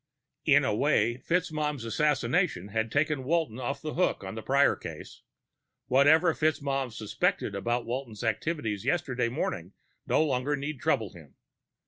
[0.51, 5.21] _In a way, FitzMaugham's assassination had taken Walton off the hook on the Prior case.
[5.85, 9.73] Whatever FitzMaugham suspected about Walton's activities yesterday morning
[10.07, 11.35] no longer need trouble him.